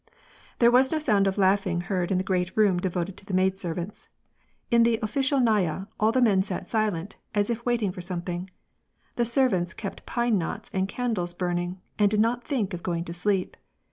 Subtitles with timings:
[0.57, 4.07] There was no sound of laughing heard in the great room devoted to the maidservants.
[4.71, 8.49] In the officialnaya all the men sat silent, as if awaiting something.
[9.15, 13.13] The servants kept pine knots and candles burning, and did not think of going to
[13.13, 13.55] sleep.